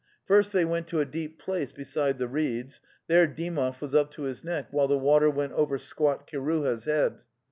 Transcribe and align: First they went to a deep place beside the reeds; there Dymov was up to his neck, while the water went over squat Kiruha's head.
First 0.25 0.51
they 0.51 0.65
went 0.65 0.87
to 0.87 0.99
a 0.99 1.05
deep 1.05 1.37
place 1.37 1.71
beside 1.71 2.17
the 2.17 2.27
reeds; 2.27 2.81
there 3.05 3.27
Dymov 3.27 3.81
was 3.81 3.93
up 3.93 4.09
to 4.13 4.23
his 4.23 4.43
neck, 4.43 4.69
while 4.71 4.87
the 4.87 4.97
water 4.97 5.29
went 5.29 5.53
over 5.53 5.77
squat 5.77 6.25
Kiruha's 6.27 6.85
head. 6.85 7.19